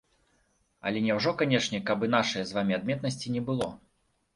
Але 0.85 1.03
няўжо 1.09 1.35
канечне, 1.43 1.85
каб 1.93 2.09
і 2.11 2.13
нашае 2.17 2.43
з 2.49 2.61
вамі 2.61 2.73
адметнасці 2.83 3.27
не 3.41 3.49
было? 3.51 3.75